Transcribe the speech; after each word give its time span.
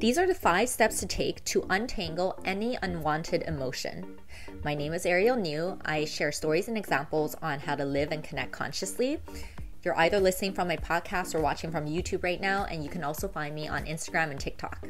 These 0.00 0.16
are 0.16 0.28
the 0.28 0.34
five 0.34 0.68
steps 0.68 1.00
to 1.00 1.06
take 1.06 1.44
to 1.46 1.66
untangle 1.70 2.38
any 2.44 2.78
unwanted 2.82 3.42
emotion. 3.42 4.20
My 4.62 4.72
name 4.72 4.94
is 4.94 5.04
Ariel 5.04 5.34
Niu. 5.34 5.76
I 5.84 6.04
share 6.04 6.30
stories 6.30 6.68
and 6.68 6.78
examples 6.78 7.34
on 7.42 7.58
how 7.58 7.74
to 7.74 7.84
live 7.84 8.12
and 8.12 8.22
connect 8.22 8.52
consciously. 8.52 9.20
You're 9.82 9.98
either 9.98 10.20
listening 10.20 10.52
from 10.52 10.68
my 10.68 10.76
podcast 10.76 11.34
or 11.34 11.40
watching 11.40 11.72
from 11.72 11.86
YouTube 11.86 12.22
right 12.22 12.40
now, 12.40 12.64
and 12.66 12.84
you 12.84 12.90
can 12.90 13.02
also 13.02 13.26
find 13.26 13.56
me 13.56 13.66
on 13.66 13.86
Instagram 13.86 14.30
and 14.30 14.38
TikTok. 14.38 14.86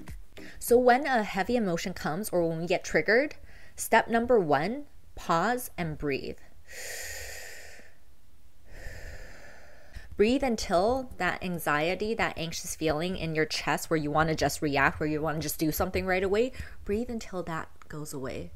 So, 0.59 0.77
when 0.77 1.07
a 1.07 1.23
heavy 1.23 1.57
emotion 1.57 1.95
comes 1.95 2.29
or 2.29 2.47
when 2.47 2.59
we 2.61 2.67
get 2.67 2.85
triggered, 2.85 3.37
step 3.77 4.09
number 4.09 4.39
one 4.39 4.85
pause 5.15 5.71
and 5.79 5.97
breathe. 5.97 6.37
Breathe 10.19 10.43
until 10.43 11.09
that 11.19 11.43
anxiety, 11.45 12.13
that 12.13 12.37
anxious 12.37 12.75
feeling 12.75 13.17
in 13.17 13.37
your 13.37 13.47
chest 13.47 13.89
where 13.89 13.97
you 13.97 14.11
want 14.11 14.29
to 14.29 14.35
just 14.35 14.61
react, 14.61 14.99
where 14.99 15.09
you 15.09 15.23
want 15.23 15.37
to 15.37 15.41
just 15.41 15.61
do 15.61 15.71
something 15.71 16.05
right 16.05 16.25
away, 16.25 16.51
breathe 16.85 17.09
until 17.09 17.41
that 17.45 17.69
goes 17.89 18.13
away. 18.13 18.51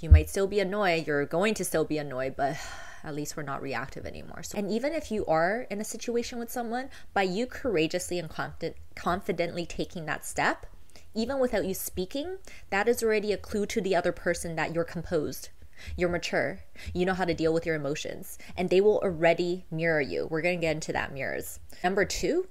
You 0.00 0.10
might 0.10 0.30
still 0.30 0.46
be 0.46 0.60
annoyed, 0.60 1.08
you're 1.08 1.26
going 1.26 1.54
to 1.54 1.64
still 1.64 1.84
be 1.84 1.98
annoyed, 1.98 2.36
but 2.36 2.56
at 3.02 3.16
least 3.16 3.36
we're 3.36 3.42
not 3.42 3.62
reactive 3.62 4.06
anymore. 4.06 4.44
So, 4.44 4.58
and 4.58 4.70
even 4.70 4.92
if 4.92 5.10
you 5.10 5.26
are 5.26 5.66
in 5.68 5.80
a 5.80 5.84
situation 5.84 6.38
with 6.38 6.52
someone, 6.52 6.88
by 7.12 7.22
you 7.24 7.46
courageously 7.46 8.20
and 8.20 8.30
confident, 8.30 8.76
confidently 8.94 9.66
taking 9.66 10.06
that 10.06 10.24
step, 10.24 10.66
even 11.14 11.40
without 11.40 11.64
you 11.64 11.74
speaking, 11.74 12.38
that 12.70 12.86
is 12.86 13.02
already 13.02 13.32
a 13.32 13.36
clue 13.36 13.66
to 13.66 13.80
the 13.80 13.96
other 13.96 14.12
person 14.12 14.54
that 14.54 14.72
you're 14.72 14.84
composed 14.84 15.48
you're 15.96 16.08
mature. 16.08 16.60
You 16.94 17.06
know 17.06 17.14
how 17.14 17.24
to 17.24 17.34
deal 17.34 17.52
with 17.52 17.66
your 17.66 17.76
emotions, 17.76 18.38
and 18.56 18.68
they 18.70 18.80
will 18.80 18.98
already 18.98 19.64
mirror 19.70 20.00
you. 20.00 20.26
We're 20.30 20.42
going 20.42 20.58
to 20.58 20.66
get 20.66 20.76
into 20.76 20.92
that 20.92 21.12
mirrors. 21.12 21.60
Number 21.82 22.04
two, 22.04 22.48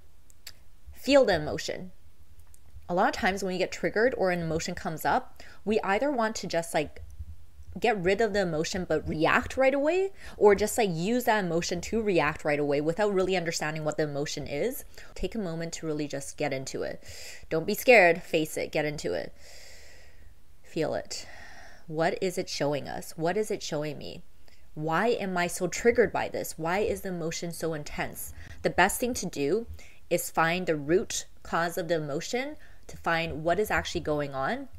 feel 0.94 1.26
the 1.26 1.36
emotion. 1.36 1.92
A 2.90 2.96
lot 2.96 3.10
of 3.10 3.14
times 3.14 3.44
when 3.44 3.54
we 3.54 3.58
get 3.58 3.72
triggered 3.72 4.14
or 4.18 4.32
an 4.32 4.42
emotion 4.42 4.76
comes 4.76 5.06
up, 5.06 5.42
we 5.64 5.80
either 5.82 6.12
want 6.12 6.36
to 6.38 6.48
just 6.48 6.74
like 6.74 7.02
get 7.80 8.02
rid 8.04 8.20
of 8.20 8.34
the 8.34 8.42
emotion 8.42 8.86
but 8.88 9.08
react 9.08 9.56
right 9.56 9.74
away 9.74 10.12
or 10.38 10.54
just 10.56 10.78
like 10.78 10.90
use 10.92 11.24
that 11.24 11.44
emotion 11.44 11.80
to 11.80 12.02
react 12.02 12.44
right 12.44 12.60
away 12.60 12.82
without 12.82 13.14
really 13.14 13.38
understanding 13.38 13.86
what 13.86 13.96
the 13.96 14.04
emotion 14.04 14.46
is 14.46 14.84
take 15.16 15.36
a 15.36 15.40
moment 15.40 15.72
to 15.72 15.86
really 15.86 16.08
just 16.08 16.36
get 16.38 16.52
into 16.52 16.84
it 16.84 17.02
don't 17.50 17.66
be 17.66 17.74
scared 17.74 18.22
face 18.22 18.58
it 18.58 18.74
get 18.74 18.84
into 18.84 19.14
it 19.14 19.34
feel 20.64 20.94
it 20.94 21.26
what 21.92 22.18
is 22.22 22.38
it 22.38 22.48
showing 22.48 22.88
us? 22.88 23.14
What 23.18 23.36
is 23.36 23.52
it 23.52 23.62
showing 23.62 23.98
me? 23.98 24.24
Why 24.74 25.08
am 25.08 25.38
I 25.38 25.48
so 25.48 25.68
triggered 25.68 26.14
by 26.14 26.30
this? 26.30 26.58
Why 26.58 26.80
is 26.80 27.02
the 27.02 27.10
emotion 27.10 27.52
so 27.52 27.74
intense? 27.74 28.34
The 28.62 28.70
best 28.70 29.00
thing 29.00 29.14
to 29.16 29.26
do 29.26 29.68
is 30.10 30.32
find 30.32 30.66
the 30.66 30.78
root 30.78 31.26
cause 31.44 31.78
of 31.78 31.90
the 31.90 31.96
emotion, 31.96 32.56
to 32.88 32.98
find 32.98 33.44
what 33.44 33.60
is 33.60 33.70
actually 33.70 34.02
going 34.02 34.34
on, 34.34 34.70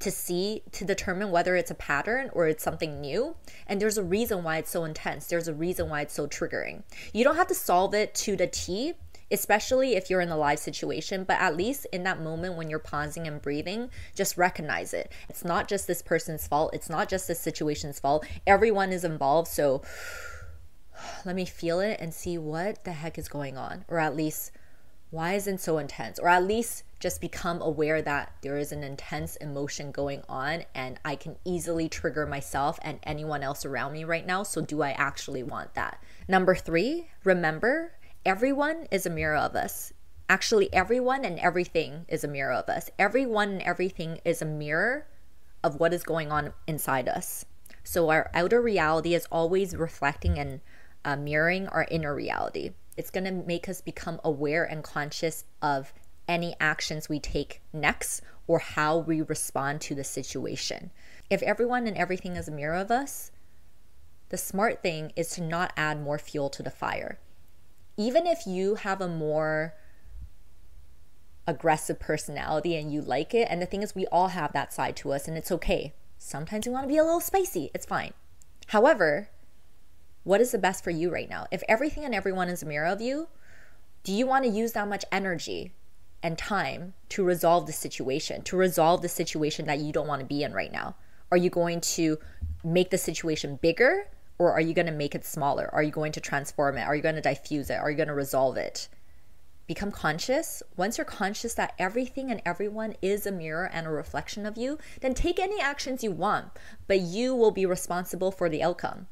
to 0.00 0.10
see, 0.10 0.62
to 0.72 0.84
determine 0.84 1.30
whether 1.30 1.54
it's 1.54 1.70
a 1.70 1.74
pattern 1.74 2.30
or 2.32 2.48
it's 2.48 2.64
something 2.64 3.00
new. 3.00 3.36
And 3.68 3.80
there's 3.80 3.98
a 3.98 4.02
reason 4.02 4.42
why 4.42 4.58
it's 4.58 4.70
so 4.70 4.84
intense. 4.84 5.26
There's 5.28 5.48
a 5.48 5.54
reason 5.54 5.88
why 5.88 6.00
it's 6.00 6.14
so 6.14 6.26
triggering. 6.26 6.82
You 7.12 7.22
don't 7.22 7.36
have 7.36 7.48
to 7.48 7.54
solve 7.54 7.94
it 7.94 8.12
to 8.16 8.34
the 8.34 8.48
T, 8.48 8.94
especially 9.30 9.94
if 9.94 10.10
you're 10.10 10.20
in 10.20 10.30
a 10.30 10.36
live 10.36 10.58
situation. 10.58 11.24
But 11.24 11.40
at 11.40 11.56
least 11.56 11.86
in 11.92 12.02
that 12.04 12.20
moment 12.20 12.56
when 12.56 12.70
you're 12.70 12.78
pausing 12.78 13.26
and 13.26 13.40
breathing, 13.40 13.90
just 14.14 14.36
recognize 14.36 14.92
it. 14.92 15.12
It's 15.28 15.44
not 15.44 15.68
just 15.68 15.86
this 15.86 16.02
person's 16.02 16.46
fault, 16.46 16.74
it's 16.74 16.90
not 16.90 17.08
just 17.08 17.28
this 17.28 17.40
situation's 17.40 18.00
fault. 18.00 18.26
Everyone 18.46 18.92
is 18.92 19.04
involved. 19.04 19.48
So 19.48 19.82
let 21.24 21.36
me 21.36 21.44
feel 21.44 21.80
it 21.80 21.98
and 22.00 22.12
see 22.12 22.38
what 22.38 22.84
the 22.84 22.92
heck 22.92 23.18
is 23.18 23.28
going 23.28 23.56
on, 23.56 23.84
or 23.88 23.98
at 23.98 24.16
least 24.16 24.52
why 25.10 25.34
isn't 25.34 25.60
so 25.60 25.78
intense, 25.78 26.18
or 26.18 26.28
at 26.28 26.44
least 26.44 26.84
just 27.00 27.20
become 27.20 27.60
aware 27.62 28.00
that 28.02 28.32
there 28.42 28.58
is 28.58 28.70
an 28.72 28.84
intense 28.84 29.34
emotion 29.36 29.90
going 29.90 30.22
on 30.28 30.64
and 30.74 31.00
I 31.04 31.16
can 31.16 31.36
easily 31.44 31.88
trigger 31.88 32.26
myself 32.26 32.78
and 32.82 33.00
anyone 33.02 33.42
else 33.42 33.64
around 33.64 33.92
me 33.92 34.04
right 34.04 34.26
now. 34.26 34.42
So, 34.42 34.60
do 34.60 34.82
I 34.82 34.90
actually 34.90 35.42
want 35.42 35.74
that? 35.74 36.00
Number 36.28 36.54
three, 36.54 37.08
remember 37.24 37.92
everyone 38.24 38.86
is 38.90 39.06
a 39.06 39.10
mirror 39.10 39.36
of 39.36 39.56
us. 39.56 39.92
Actually, 40.28 40.72
everyone 40.72 41.24
and 41.24 41.38
everything 41.38 42.04
is 42.08 42.22
a 42.22 42.28
mirror 42.28 42.52
of 42.52 42.68
us. 42.68 42.90
Everyone 42.98 43.50
and 43.50 43.62
everything 43.62 44.20
is 44.24 44.42
a 44.42 44.46
mirror 44.46 45.06
of 45.64 45.80
what 45.80 45.92
is 45.92 46.02
going 46.02 46.30
on 46.30 46.52
inside 46.66 47.08
us. 47.08 47.44
So, 47.82 48.10
our 48.10 48.30
outer 48.34 48.60
reality 48.60 49.14
is 49.14 49.26
always 49.32 49.74
reflecting 49.74 50.38
and 50.38 50.60
uh, 51.04 51.16
mirroring 51.16 51.66
our 51.68 51.86
inner 51.90 52.14
reality. 52.14 52.72
It's 52.96 53.10
going 53.10 53.24
to 53.24 53.32
make 53.32 53.68
us 53.68 53.80
become 53.80 54.20
aware 54.22 54.64
and 54.64 54.84
conscious 54.84 55.44
of 55.62 55.92
any 56.28 56.54
actions 56.60 57.08
we 57.08 57.18
take 57.18 57.62
next 57.72 58.20
or 58.46 58.58
how 58.58 58.98
we 58.98 59.22
respond 59.22 59.80
to 59.80 59.94
the 59.94 60.04
situation. 60.04 60.90
If 61.30 61.42
everyone 61.42 61.86
and 61.86 61.96
everything 61.96 62.36
is 62.36 62.48
a 62.48 62.52
mirror 62.52 62.76
of 62.76 62.90
us, 62.90 63.32
the 64.28 64.36
smart 64.36 64.82
thing 64.82 65.12
is 65.16 65.30
to 65.30 65.42
not 65.42 65.72
add 65.76 66.00
more 66.02 66.18
fuel 66.18 66.50
to 66.50 66.62
the 66.62 66.70
fire 66.70 67.18
even 68.00 68.26
if 68.26 68.46
you 68.46 68.76
have 68.76 69.02
a 69.02 69.08
more 69.08 69.74
aggressive 71.46 72.00
personality 72.00 72.74
and 72.74 72.90
you 72.90 73.02
like 73.02 73.34
it, 73.34 73.46
and 73.50 73.60
the 73.60 73.66
thing 73.66 73.82
is, 73.82 73.94
we 73.94 74.06
all 74.06 74.28
have 74.28 74.54
that 74.54 74.72
side 74.72 74.96
to 74.96 75.12
us, 75.12 75.28
and 75.28 75.36
it's 75.36 75.52
okay. 75.52 75.92
Sometimes 76.16 76.66
we 76.66 76.72
want 76.72 76.84
to 76.84 76.88
be 76.88 76.96
a 76.96 77.04
little 77.04 77.20
spicy, 77.20 77.70
it's 77.74 77.84
fine. 77.84 78.14
However, 78.68 79.28
what 80.24 80.40
is 80.40 80.50
the 80.50 80.58
best 80.58 80.82
for 80.82 80.90
you 80.90 81.12
right 81.12 81.28
now? 81.28 81.46
If 81.50 81.62
everything 81.68 82.06
and 82.06 82.14
everyone 82.14 82.48
is 82.48 82.62
a 82.62 82.66
mirror 82.66 82.86
of 82.86 83.02
you, 83.02 83.28
do 84.02 84.14
you 84.14 84.26
want 84.26 84.46
to 84.46 84.50
use 84.50 84.72
that 84.72 84.88
much 84.88 85.04
energy 85.12 85.74
and 86.22 86.38
time 86.38 86.94
to 87.10 87.22
resolve 87.22 87.66
the 87.66 87.72
situation, 87.72 88.40
to 88.44 88.56
resolve 88.56 89.02
the 89.02 89.10
situation 89.10 89.66
that 89.66 89.78
you 89.78 89.92
don't 89.92 90.08
want 90.08 90.20
to 90.20 90.26
be 90.26 90.42
in 90.42 90.54
right 90.54 90.72
now? 90.72 90.96
Are 91.30 91.36
you 91.36 91.50
going 91.50 91.82
to 91.82 92.18
make 92.64 92.88
the 92.88 92.98
situation 92.98 93.58
bigger 93.60 94.08
or 94.40 94.54
are 94.54 94.60
you 94.60 94.72
going 94.72 94.86
to 94.86 94.92
make 94.92 95.14
it 95.14 95.22
smaller? 95.22 95.68
Are 95.74 95.82
you 95.82 95.90
going 95.90 96.12
to 96.12 96.20
transform 96.20 96.78
it? 96.78 96.84
Are 96.84 96.96
you 96.96 97.02
going 97.02 97.14
to 97.14 97.20
diffuse 97.20 97.68
it? 97.68 97.74
Are 97.74 97.90
you 97.90 97.96
going 97.98 98.08
to 98.08 98.14
resolve 98.14 98.56
it? 98.56 98.88
Become 99.66 99.92
conscious. 99.92 100.62
Once 100.78 100.96
you're 100.96 101.04
conscious 101.04 101.52
that 101.54 101.74
everything 101.78 102.30
and 102.30 102.40
everyone 102.46 102.94
is 103.02 103.26
a 103.26 103.32
mirror 103.32 103.68
and 103.70 103.86
a 103.86 103.90
reflection 103.90 104.46
of 104.46 104.56
you, 104.56 104.78
then 105.02 105.12
take 105.12 105.38
any 105.38 105.60
actions 105.60 106.02
you 106.02 106.10
want, 106.10 106.52
but 106.88 107.00
you 107.00 107.34
will 107.34 107.50
be 107.50 107.66
responsible 107.66 108.32
for 108.32 108.48
the 108.48 108.62
outcome 108.62 109.08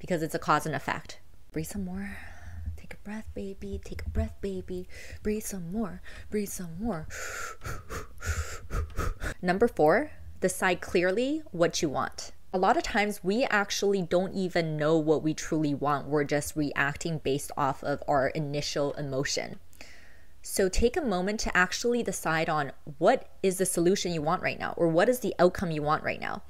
because 0.00 0.20
it's 0.20 0.34
a 0.34 0.40
cause 0.40 0.66
and 0.66 0.74
effect. 0.74 1.20
Breathe 1.52 1.66
some 1.66 1.84
more. 1.84 2.16
Take 2.76 2.94
a 2.94 3.04
breath, 3.04 3.26
baby. 3.34 3.80
Take 3.84 4.04
a 4.04 4.10
breath, 4.10 4.34
baby. 4.40 4.88
Breathe 5.22 5.44
some 5.44 5.70
more. 5.70 6.02
Breathe 6.28 6.48
some 6.48 6.76
more. 6.80 7.06
Number 9.40 9.68
four, 9.68 10.10
decide 10.40 10.80
clearly 10.80 11.44
what 11.52 11.82
you 11.82 11.88
want 11.88 12.32
a 12.52 12.58
lot 12.58 12.76
of 12.76 12.82
times 12.82 13.22
we 13.22 13.44
actually 13.44 14.02
don't 14.02 14.34
even 14.34 14.76
know 14.76 14.98
what 14.98 15.22
we 15.22 15.34
truly 15.34 15.74
want. 15.74 16.08
We're 16.08 16.24
just 16.24 16.56
reacting 16.56 17.18
based 17.18 17.52
off 17.56 17.84
of 17.84 18.02
our 18.08 18.28
initial 18.28 18.92
emotion. 18.94 19.60
So 20.42 20.68
take 20.68 20.96
a 20.96 21.02
moment 21.02 21.38
to 21.40 21.56
actually 21.56 22.02
decide 22.02 22.48
on 22.48 22.72
what 22.98 23.28
is 23.42 23.58
the 23.58 23.66
solution 23.66 24.12
you 24.12 24.22
want 24.22 24.42
right 24.42 24.58
now 24.58 24.74
or 24.76 24.88
what 24.88 25.08
is 25.08 25.20
the 25.20 25.34
outcome 25.38 25.70
you 25.70 25.82
want 25.82 26.02
right 26.02 26.20
now. 26.20 26.42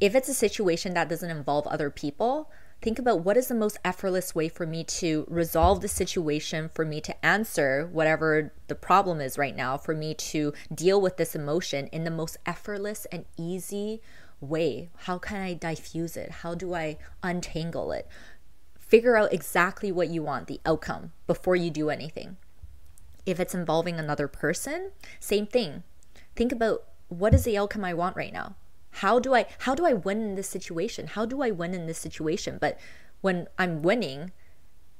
If 0.00 0.14
it's 0.14 0.28
a 0.28 0.34
situation 0.34 0.94
that 0.94 1.08
doesn't 1.08 1.30
involve 1.30 1.66
other 1.66 1.90
people, 1.90 2.50
think 2.80 2.98
about 2.98 3.24
what 3.24 3.36
is 3.36 3.48
the 3.48 3.54
most 3.54 3.78
effortless 3.84 4.34
way 4.34 4.48
for 4.48 4.66
me 4.66 4.84
to 4.84 5.24
resolve 5.28 5.80
the 5.80 5.88
situation, 5.88 6.70
for 6.72 6.84
me 6.84 7.00
to 7.00 7.26
answer 7.26 7.88
whatever 7.90 8.52
the 8.68 8.74
problem 8.76 9.20
is 9.20 9.38
right 9.38 9.56
now, 9.56 9.76
for 9.76 9.94
me 9.94 10.14
to 10.14 10.52
deal 10.72 11.00
with 11.00 11.16
this 11.16 11.34
emotion 11.34 11.88
in 11.88 12.04
the 12.04 12.10
most 12.10 12.36
effortless 12.46 13.06
and 13.06 13.24
easy 13.36 14.00
way? 14.40 14.90
How 15.04 15.18
can 15.18 15.40
I 15.40 15.54
diffuse 15.54 16.16
it? 16.16 16.30
How 16.30 16.54
do 16.54 16.74
I 16.74 16.98
untangle 17.22 17.92
it? 17.92 18.06
Figure 18.78 19.16
out 19.16 19.32
exactly 19.32 19.92
what 19.92 20.08
you 20.08 20.22
want, 20.22 20.46
the 20.46 20.60
outcome, 20.64 21.12
before 21.26 21.56
you 21.56 21.70
do 21.70 21.90
anything. 21.90 22.36
If 23.26 23.38
it's 23.38 23.54
involving 23.54 23.98
another 23.98 24.28
person, 24.28 24.92
same 25.20 25.46
thing. 25.46 25.82
Think 26.34 26.52
about 26.52 26.84
what 27.08 27.34
is 27.34 27.44
the 27.44 27.58
outcome 27.58 27.84
I 27.84 27.94
want 27.94 28.16
right 28.16 28.32
now? 28.32 28.54
How 28.90 29.18
do 29.18 29.34
I 29.34 29.46
how 29.58 29.74
do 29.74 29.84
I 29.84 29.92
win 29.92 30.22
in 30.22 30.34
this 30.34 30.48
situation? 30.48 31.08
How 31.08 31.26
do 31.26 31.42
I 31.42 31.50
win 31.50 31.74
in 31.74 31.86
this 31.86 31.98
situation? 31.98 32.58
But 32.60 32.78
when 33.20 33.48
I'm 33.58 33.82
winning, 33.82 34.32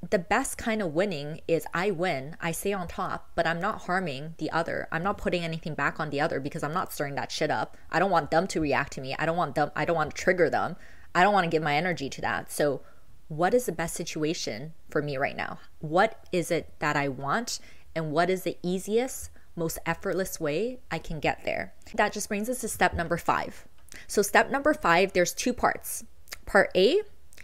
the 0.07 0.19
best 0.19 0.57
kind 0.57 0.81
of 0.81 0.95
winning 0.95 1.41
is 1.49 1.67
I 1.75 1.91
win, 1.91 2.37
I 2.41 2.53
stay 2.53 2.73
on 2.73 2.87
top, 2.87 3.31
but 3.35 3.47
I'm 3.47 3.61
not 3.61 3.83
harming 3.83 4.35
the 4.39 4.51
other. 4.51 4.87
I'm 4.93 5.03
not 5.03 5.19
putting 5.19 5.43
anything 5.43 5.75
back 5.75 5.99
on 5.99 6.11
the 6.11 6.21
other 6.21 6.39
because 6.39 6.63
I'm 6.63 6.73
not 6.73 6.93
stirring 6.93 7.17
that 7.17 7.33
shit 7.33 7.51
up. 7.51 7.77
I 7.91 7.99
don't 7.99 8.11
want 8.11 8.31
them 8.31 8.47
to 8.49 8.61
react 8.61 8.93
to 8.93 9.01
me. 9.01 9.17
I 9.19 9.27
don't 9.27 9.37
want 9.37 9.57
them 9.57 9.73
I 9.75 9.85
don't 9.85 9.97
want 9.97 10.11
to 10.15 10.17
trigger 10.17 10.49
them. 10.49 10.77
I 11.15 11.23
don't 11.23 11.33
want 11.33 11.45
to 11.45 11.51
give 11.51 11.63
my 11.63 11.75
energy 11.75 12.09
to 12.11 12.21
that. 12.21 12.53
So 12.53 12.83
what 13.27 13.55
is 13.55 13.67
the 13.67 13.73
best 13.73 13.95
situation 13.95 14.73
for 14.89 15.03
me 15.03 15.17
right 15.17 15.37
now? 15.37 15.59
What 15.81 16.27
is 16.31 16.51
it 16.51 16.73
that 16.79 16.97
I 16.97 17.09
want 17.09 17.59
and 17.95 18.13
what 18.13 18.31
is 18.31 18.43
the 18.43 18.57
easiest, 18.63 19.31
most 19.57 19.79
effortless 19.85 20.39
way 20.39 20.79
I 20.93 20.99
can 20.99 21.19
get 21.19 21.45
there? 21.45 21.75
That 21.95 22.13
just 22.13 22.29
brings 22.29 22.49
us 22.49 22.61
to 22.61 22.69
step 22.69 22.95
number 22.95 23.17
5. 23.17 23.67
So 24.07 24.23
step 24.23 24.51
number 24.51 24.75
5, 24.75 25.13
there's 25.13 25.35
two 25.35 25.53
parts. 25.53 26.05
Part 26.47 26.71
A, 26.77 27.03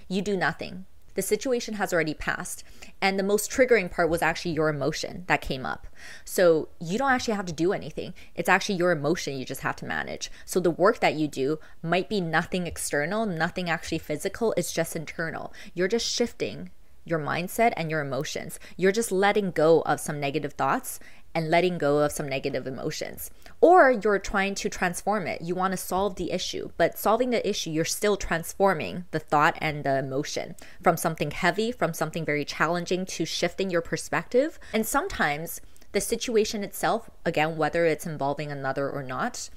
you 0.08 0.22
do 0.22 0.36
nothing 0.36 0.86
The 1.14 1.22
situation 1.22 1.74
has 1.74 1.92
already 1.92 2.14
passed. 2.14 2.64
And 3.00 3.18
the 3.18 3.22
most 3.22 3.50
triggering 3.50 3.90
part 3.90 4.08
was 4.08 4.22
actually 4.22 4.52
your 4.52 4.68
emotion 4.68 5.24
that 5.26 5.40
came 5.40 5.64
up. 5.64 5.86
So 6.24 6.68
you 6.80 6.98
don't 6.98 7.10
actually 7.10 7.34
have 7.34 7.46
to 7.46 7.52
do 7.52 7.72
anything. 7.72 8.14
It's 8.34 8.48
actually 8.48 8.76
your 8.76 8.92
emotion 8.92 9.38
you 9.38 9.44
just 9.44 9.62
have 9.62 9.76
to 9.76 9.84
manage. 9.84 10.30
So 10.44 10.60
the 10.60 10.70
work 10.70 11.00
that 11.00 11.14
you 11.14 11.28
do 11.28 11.58
might 11.82 12.08
be 12.08 12.20
nothing 12.20 12.66
external, 12.66 13.26
nothing 13.26 13.70
actually 13.70 13.98
physical, 13.98 14.54
it's 14.56 14.72
just 14.72 14.96
internal. 14.96 15.52
You're 15.74 15.88
just 15.88 16.06
shifting 16.06 16.70
your 17.04 17.18
mindset 17.18 17.72
and 17.76 17.90
your 17.90 18.00
emotions. 18.00 18.58
You're 18.76 18.92
just 18.92 19.12
letting 19.12 19.50
go 19.50 19.82
of 19.82 20.00
some 20.00 20.18
negative 20.20 20.54
thoughts 20.54 20.98
and 21.34 21.50
letting 21.50 21.78
go 21.78 21.98
of 21.98 22.12
some 22.12 22.28
negative 22.28 22.66
emotions. 22.66 23.30
Or 23.60 23.90
you're 23.90 24.18
trying 24.18 24.54
to 24.56 24.68
transform 24.68 25.26
it. 25.26 25.42
You 25.42 25.54
want 25.54 25.72
to 25.72 25.76
solve 25.76 26.16
the 26.16 26.30
issue, 26.30 26.70
but 26.76 26.98
solving 26.98 27.30
the 27.30 27.48
issue, 27.48 27.70
you're 27.70 27.84
still 27.84 28.16
transforming 28.16 29.04
the 29.10 29.18
thought 29.18 29.56
and 29.58 29.84
the 29.84 29.98
emotion 29.98 30.54
from 30.82 30.96
something 30.96 31.30
heavy, 31.30 31.72
from 31.72 31.92
something 31.92 32.24
very 32.24 32.44
challenging 32.44 33.04
to 33.06 33.24
shifting 33.24 33.70
your 33.70 33.82
perspective. 33.82 34.58
And 34.72 34.86
sometimes 34.86 35.60
the 35.92 36.00
situation 36.00 36.62
itself, 36.62 37.10
again, 37.24 37.56
whether 37.56 37.84
it's 37.84 38.06
involving 38.06 38.50
another 38.50 38.88
or 38.88 39.02
not, 39.02 39.48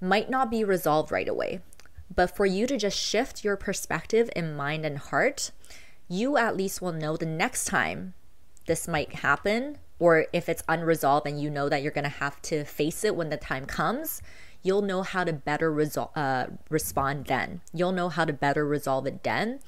might 0.00 0.28
not 0.28 0.50
be 0.50 0.64
resolved 0.64 1.10
right 1.10 1.28
away. 1.28 1.60
But 2.14 2.36
for 2.36 2.46
you 2.46 2.66
to 2.66 2.76
just 2.76 2.98
shift 2.98 3.44
your 3.44 3.56
perspective 3.56 4.30
in 4.36 4.54
mind 4.54 4.84
and 4.84 4.98
heart, 4.98 5.50
you 6.08 6.36
at 6.36 6.56
least 6.56 6.82
will 6.82 6.92
know 6.92 7.16
the 7.16 7.26
next 7.26 7.64
time 7.64 8.14
this 8.66 8.86
might 8.86 9.16
happen, 9.16 9.78
or 9.98 10.26
if 10.32 10.48
it's 10.48 10.62
unresolved 10.68 11.26
and 11.26 11.40
you 11.40 11.50
know 11.50 11.68
that 11.68 11.82
you're 11.82 11.92
going 11.92 12.04
to 12.04 12.10
have 12.10 12.40
to 12.42 12.64
face 12.64 13.04
it 13.04 13.16
when 13.16 13.30
the 13.30 13.36
time 13.36 13.66
comes, 13.66 14.22
you'll 14.62 14.82
know 14.82 15.02
how 15.02 15.24
to 15.24 15.32
better 15.32 15.72
resol- 15.72 16.10
uh, 16.16 16.46
respond 16.68 17.26
then. 17.26 17.60
You'll 17.72 17.92
know 17.92 18.08
how 18.08 18.24
to 18.24 18.32
better 18.32 18.66
resolve 18.66 19.06
it 19.06 19.22
then. 19.22 19.60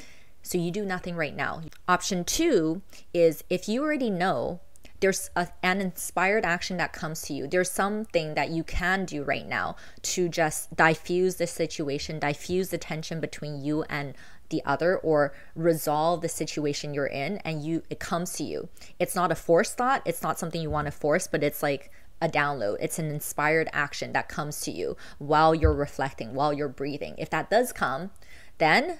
So 0.42 0.58
you 0.58 0.70
do 0.70 0.84
nothing 0.84 1.16
right 1.16 1.34
now. 1.34 1.62
Option 1.88 2.24
two 2.24 2.82
is 3.12 3.44
if 3.50 3.68
you 3.68 3.82
already 3.82 4.10
know 4.10 4.60
there's 5.00 5.30
a, 5.36 5.48
an 5.62 5.80
inspired 5.80 6.44
action 6.44 6.76
that 6.78 6.92
comes 6.92 7.22
to 7.22 7.34
you. 7.34 7.46
There's 7.46 7.70
something 7.70 8.34
that 8.34 8.50
you 8.50 8.64
can 8.64 9.04
do 9.04 9.22
right 9.22 9.46
now 9.46 9.76
to 10.02 10.28
just 10.28 10.74
diffuse 10.74 11.36
the 11.36 11.46
situation, 11.46 12.18
diffuse 12.18 12.70
the 12.70 12.78
tension 12.78 13.20
between 13.20 13.62
you 13.62 13.82
and 13.84 14.14
the 14.48 14.62
other 14.64 14.96
or 14.98 15.34
resolve 15.54 16.20
the 16.22 16.28
situation 16.28 16.94
you're 16.94 17.06
in 17.06 17.38
and 17.38 17.64
you 17.64 17.82
it 17.90 17.98
comes 17.98 18.34
to 18.34 18.44
you. 18.44 18.68
It's 18.98 19.16
not 19.16 19.32
a 19.32 19.34
forced 19.34 19.76
thought. 19.76 20.02
It's 20.04 20.22
not 20.22 20.38
something 20.38 20.62
you 20.62 20.70
want 20.70 20.86
to 20.86 20.92
force 20.92 21.26
but 21.26 21.42
it's 21.42 21.64
like 21.64 21.90
a 22.22 22.28
download. 22.28 22.76
It's 22.80 23.00
an 23.00 23.10
inspired 23.10 23.68
action 23.72 24.12
that 24.12 24.28
comes 24.28 24.60
to 24.62 24.70
you 24.70 24.96
while 25.18 25.52
you're 25.52 25.74
reflecting 25.74 26.32
while 26.32 26.52
you're 26.52 26.68
breathing. 26.68 27.16
If 27.18 27.28
that 27.30 27.50
does 27.50 27.72
come 27.72 28.12
then 28.58 28.98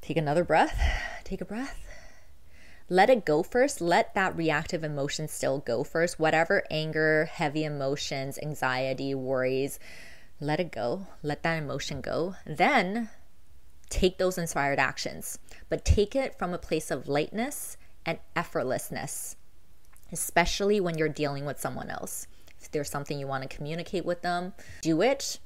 take 0.00 0.16
another 0.16 0.42
breath. 0.42 0.80
Take 1.22 1.42
a 1.42 1.44
breath 1.44 1.83
let 2.88 3.10
it 3.10 3.24
go 3.24 3.42
first. 3.42 3.80
Let 3.80 4.14
that 4.14 4.36
reactive 4.36 4.84
emotion 4.84 5.28
still 5.28 5.58
go 5.58 5.84
first. 5.84 6.18
Whatever 6.18 6.64
anger, 6.70 7.26
heavy 7.32 7.64
emotions, 7.64 8.38
anxiety, 8.42 9.14
worries, 9.14 9.78
let 10.40 10.60
it 10.60 10.70
go. 10.70 11.06
Let 11.22 11.42
that 11.42 11.62
emotion 11.62 12.00
go. 12.00 12.34
Then 12.44 13.10
take 13.88 14.18
those 14.18 14.38
inspired 14.38 14.78
actions, 14.78 15.38
but 15.68 15.84
take 15.84 16.14
it 16.14 16.38
from 16.38 16.52
a 16.52 16.58
place 16.58 16.90
of 16.90 17.08
lightness 17.08 17.76
and 18.04 18.18
effortlessness, 18.36 19.36
especially 20.12 20.80
when 20.80 20.98
you're 20.98 21.08
dealing 21.08 21.44
with 21.44 21.60
someone 21.60 21.88
else. 21.88 22.26
If 22.60 22.70
there's 22.70 22.90
something 22.90 23.18
you 23.18 23.26
want 23.26 23.48
to 23.48 23.56
communicate 23.56 24.04
with 24.04 24.22
them, 24.22 24.52
do 24.82 25.00
it, 25.02 25.38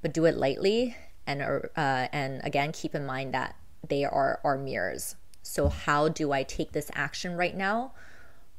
but 0.00 0.14
do 0.14 0.24
it 0.26 0.36
lightly. 0.36 0.96
And, 1.26 1.42
uh, 1.42 1.68
and 1.76 2.40
again, 2.44 2.72
keep 2.72 2.94
in 2.94 3.04
mind 3.04 3.34
that 3.34 3.56
they 3.86 4.04
are 4.04 4.40
our 4.44 4.56
mirrors. 4.56 5.16
So, 5.46 5.68
how 5.68 6.08
do 6.08 6.32
I 6.32 6.42
take 6.42 6.72
this 6.72 6.90
action 6.92 7.36
right 7.36 7.56
now 7.56 7.92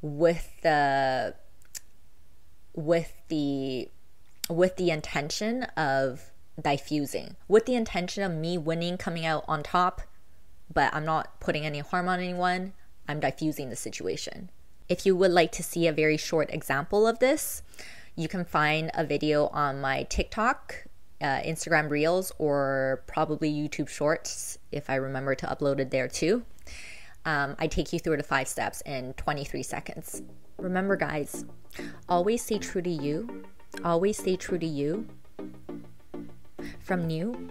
with 0.02 0.50
the 0.62 1.36
with 2.74 3.14
the 3.28 3.90
with 4.50 4.78
the 4.78 4.90
intention 4.90 5.64
of 5.76 6.32
diffusing 6.60 7.36
with 7.50 7.66
the 7.66 7.76
intention 7.76 8.24
of 8.24 8.32
me 8.32 8.58
winning, 8.58 8.98
coming 8.98 9.26
out 9.26 9.44
on 9.50 9.64
top, 9.64 10.02
but 10.74 10.94
I'm 10.94 11.06
not 11.06 11.40
putting 11.42 11.66
any 11.66 11.80
harm 11.80 12.08
on 12.08 12.22
anyone. 12.22 12.72
I'm 13.08 13.20
diffusing 13.20 13.70
the 13.70 13.76
situation. 13.76 14.50
If 14.88 15.06
you 15.06 15.16
would 15.16 15.32
like 15.32 15.52
to 15.54 15.64
see 15.64 15.88
a 15.88 15.94
very 15.94 16.18
short 16.18 16.50
example 16.52 17.06
of 17.06 17.20
this, 17.20 17.64
you 18.16 18.30
can 18.30 18.46
find 18.46 18.92
a 18.94 19.04
video 19.04 19.48
on 19.48 19.82
my 19.82 20.04
TikTok, 20.04 20.87
uh, 21.22 21.42
Instagram 21.42 21.90
Reels, 21.90 22.32
or 22.38 23.04
probably 23.08 23.52
YouTube 23.52 23.90
Shorts 23.90 24.58
if 24.72 24.90
I 24.90 24.96
remember 24.96 25.36
to 25.36 25.46
upload 25.48 25.80
it 25.80 25.92
there 25.92 26.08
too. 26.08 26.44
Um, 27.26 27.56
I 27.60 27.68
take 27.68 27.92
you 27.92 28.00
through 28.00 28.18
the 28.18 28.24
five 28.24 28.48
steps 28.48 28.82
in 28.86 29.14
23 29.14 29.62
seconds. 29.64 30.22
Remember, 30.58 30.96
guys, 30.96 31.46
always 32.08 32.42
stay 32.42 32.58
true 32.58 32.82
to 32.82 32.90
you. 32.90 33.44
Always 33.84 34.18
stay 34.18 34.38
true 34.38 34.58
to 34.58 34.66
you 34.66 35.08
from 36.80 37.06
Niu 37.06 37.50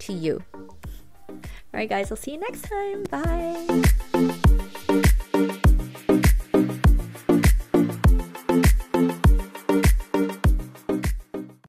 to 0.00 0.12
you. 0.12 0.42
All 0.54 1.78
right, 1.78 1.88
guys, 1.88 2.10
I'll 2.10 2.16
see 2.16 2.32
you 2.32 2.40
next 2.40 2.62
time. 2.62 3.04
Bye. 3.04 4.58